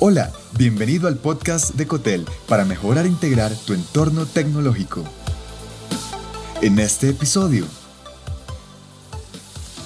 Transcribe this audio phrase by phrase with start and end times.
[0.00, 5.02] Hola, bienvenido al podcast de Cotel para mejorar e integrar tu entorno tecnológico.
[6.62, 7.66] En este episodio,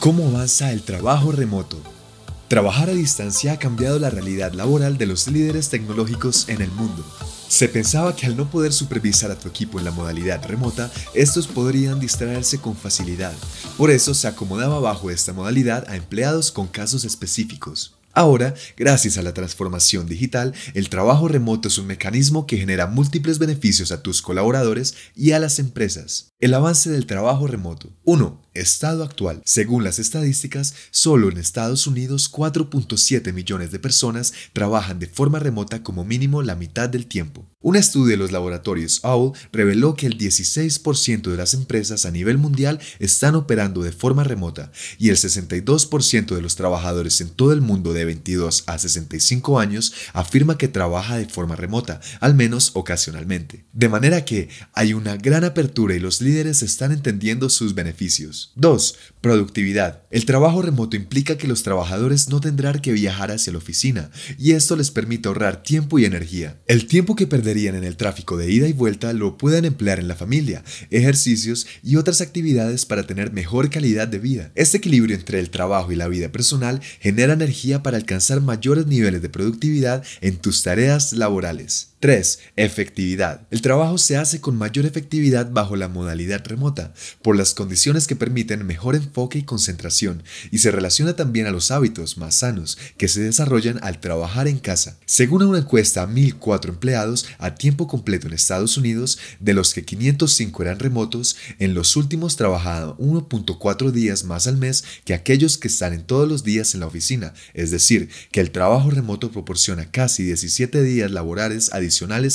[0.01, 1.79] ¿cómo avanza el trabajo remoto?
[2.49, 7.03] Trabajar a distancia ha cambiado la realidad laboral de los líderes tecnológicos en el mundo.
[7.49, 11.49] Se pensaba que al no poder supervisar a tu equipo en la modalidad remota, estos
[11.49, 13.33] podrían distraerse con facilidad.
[13.79, 17.95] Por eso se acomodaba bajo esta modalidad a empleados con casos específicos.
[18.15, 23.39] Ahora, gracias a la transformación digital, el trabajo remoto es un mecanismo que genera múltiples
[23.39, 26.29] beneficios a tus colaboradores y a las empresas.
[26.39, 27.91] El avance del trabajo remoto.
[28.05, 28.43] 1.
[28.55, 29.41] Estado actual.
[29.47, 35.83] Según las estadísticas, solo en Estados Unidos 4.7 millones de personas trabajan de forma remota
[35.83, 37.52] como mínimo la mitad del tiempo.
[37.63, 42.37] Un estudio de los laboratorios OWL reveló que el 16% de las empresas a nivel
[42.37, 47.61] mundial están operando de forma remota y el 62% de los trabajadores en todo el
[47.61, 53.65] mundo de 22 a 65 años afirma que trabaja de forma remota, al menos ocasionalmente.
[53.73, 58.53] De manera que hay una gran apertura y los líderes están entendiendo sus beneficios.
[58.57, 58.97] 2.
[59.21, 60.03] Productividad.
[60.11, 64.53] El trabajo remoto implica que los trabajadores no tendrán que viajar hacia la oficina y
[64.53, 66.61] esto les permite ahorrar tiempo y energía.
[66.67, 70.15] El tiempo que en el tráfico de ida y vuelta lo pueden emplear en la
[70.15, 74.51] familia, ejercicios y otras actividades para tener mejor calidad de vida.
[74.55, 79.21] Este equilibrio entre el trabajo y la vida personal genera energía para alcanzar mayores niveles
[79.21, 81.92] de productividad en tus tareas laborales.
[82.03, 82.41] 3.
[82.57, 83.47] Efectividad.
[83.53, 88.17] El trabajo se hace con mayor efectividad bajo la modalidad remota, por las condiciones que
[88.17, 93.07] permiten mejor enfoque y concentración, y se relaciona también a los hábitos más sanos que
[93.07, 94.99] se desarrollan al trabajar en casa.
[95.07, 99.85] Según una encuesta a 1.004 empleados a tiempo completo en Estados Unidos, de los que
[99.85, 105.69] 505 eran remotos, en los últimos trabajaban 1.4 días más al mes que aquellos que
[105.69, 110.25] están todos los días en la oficina, es decir, que el trabajo remoto proporciona casi
[110.25, 111.73] 17 días laborales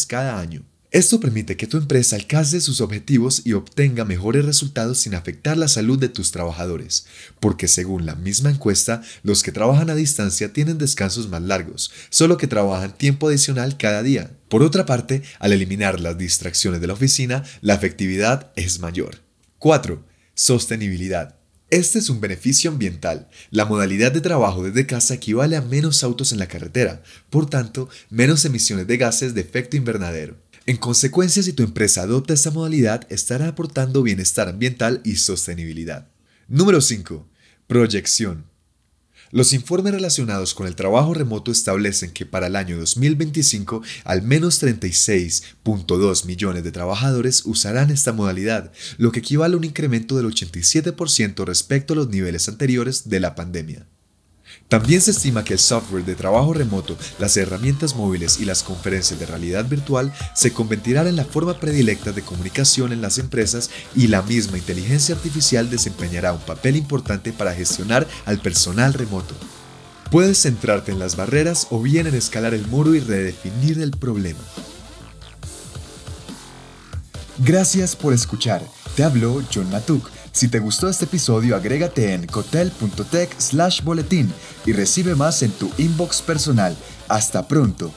[0.08, 0.64] cada año.
[0.90, 5.68] Esto permite que tu empresa alcance sus objetivos y obtenga mejores resultados sin afectar la
[5.68, 7.06] salud de tus trabajadores,
[7.42, 12.38] porque según la misma encuesta, los que trabajan a distancia tienen descansos más largos, solo
[12.38, 14.32] que trabajan tiempo adicional cada día.
[14.48, 19.22] Por otra parte, al eliminar las distracciones de la oficina, la efectividad es mayor.
[19.60, 20.06] 4.
[20.36, 21.37] Sostenibilidad.
[21.70, 23.28] Este es un beneficio ambiental.
[23.52, 27.90] La modalidad de trabajo desde casa equivale a menos autos en la carretera, por tanto,
[28.10, 30.38] menos emisiones de gases de efecto invernadero.
[30.66, 36.08] En consecuencia, si tu empresa adopta esta modalidad, estará aportando bienestar ambiental y sostenibilidad.
[36.48, 37.28] Número 5.
[37.68, 38.46] Proyección.
[39.32, 44.64] Los informes relacionados con el trabajo remoto establecen que para el año 2025 al menos
[44.64, 51.44] 36.2 millones de trabajadores usarán esta modalidad, lo que equivale a un incremento del 87%
[51.46, 53.86] respecto a los niveles anteriores de la pandemia.
[54.70, 59.18] También se estima que el software de trabajo remoto, las herramientas móviles y las conferencias
[59.18, 64.08] de realidad virtual se convertirán en la forma predilecta de comunicación en las empresas y
[64.08, 69.36] la misma inteligencia artificial desempeñará un papel importante para gestionar al personal remoto.
[70.12, 74.40] Puedes centrarte en las barreras o bien en escalar el muro y redefinir el problema.
[77.38, 78.62] Gracias por escuchar.
[78.96, 84.32] Te habló John Matuk si te gustó este episodio, agrégate en cotel.tech slash boletín
[84.68, 86.78] y recibe más en tu inbox personal.
[87.08, 87.92] Hasta pronto.